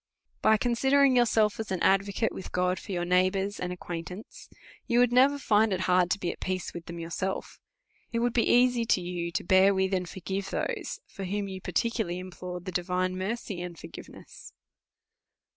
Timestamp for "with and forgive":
9.75-10.49